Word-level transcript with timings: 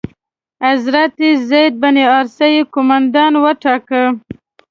حضرت 0.65 1.17
زید 1.49 1.73
بن 1.81 1.95
حارثه 2.09 2.47
یې 2.55 2.61
قومندان 2.73 3.33
وټاکه. 3.43 4.03